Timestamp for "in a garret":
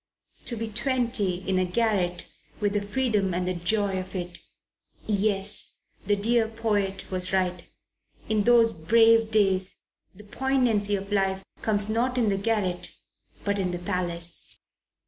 1.47-2.27